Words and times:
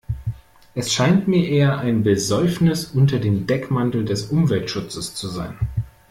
Es 0.73 0.91
scheint 0.91 1.27
mir 1.27 1.47
eher 1.47 1.77
ein 1.77 2.01
Besäufnis 2.01 2.85
unter 2.91 3.19
dem 3.19 3.45
Deckmantel 3.45 4.03
des 4.03 4.31
Umweltschutzes 4.31 5.13
zu 5.13 5.27
sein. 5.27 5.59